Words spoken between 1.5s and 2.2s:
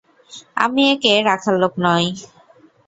লোক নই।